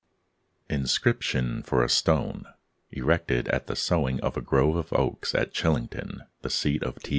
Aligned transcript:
INSCRIPTION 0.67 1.61
FOR 1.61 1.83
A 1.83 1.87
STONE 1.89 2.45
ERECTED 2.91 3.47
AT 3.49 3.67
THE 3.67 3.75
SOWING 3.75 4.19
OF 4.21 4.35
A 4.35 4.41
GROVE 4.41 4.75
OF 4.75 4.93
OAKS 4.93 5.35
AT 5.35 5.53
CHILLINGTON, 5.53 6.23
THE 6.41 6.49
SEAT 6.49 6.81
OF 6.81 6.95
T. 7.03 7.09